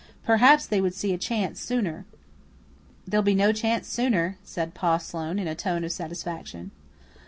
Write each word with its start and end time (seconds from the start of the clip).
Perhaps 0.23 0.65
they 0.65 0.81
would 0.81 0.95
see 0.95 1.13
a 1.13 1.17
chance 1.19 1.59
sooner. 1.59 2.07
"There'll 3.07 3.21
be 3.23 3.35
no 3.35 3.51
chance 3.53 3.87
sooner," 3.87 4.39
said 4.43 4.73
Pa 4.73 4.97
Sloane 4.97 5.37
in 5.37 5.47
a 5.47 5.53
tone 5.53 5.83
of 5.83 5.91
satisfaction. 5.91 6.71